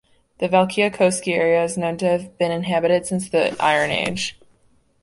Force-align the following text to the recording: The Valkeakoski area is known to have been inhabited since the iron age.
The 0.39 0.49
Valkeakoski 0.49 1.31
area 1.31 1.63
is 1.63 1.77
known 1.77 1.95
to 1.97 2.07
have 2.09 2.35
been 2.39 2.51
inhabited 2.51 3.05
since 3.05 3.29
the 3.29 3.55
iron 3.59 3.91
age. 3.91 4.35